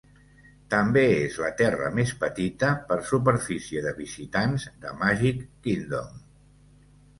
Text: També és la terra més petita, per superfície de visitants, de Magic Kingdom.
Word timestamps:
També 0.73 1.03
és 1.17 1.35
la 1.43 1.51
terra 1.59 1.89
més 1.97 2.13
petita, 2.23 2.71
per 2.89 2.97
superfície 3.11 3.85
de 3.89 3.95
visitants, 4.01 4.67
de 4.87 4.97
Magic 5.05 5.47
Kingdom. 5.69 6.21